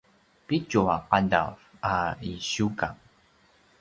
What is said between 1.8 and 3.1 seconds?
a ’isiukang